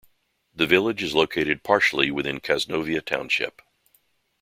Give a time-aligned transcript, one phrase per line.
[0.55, 3.61] The village is located partially within Casnovia Township.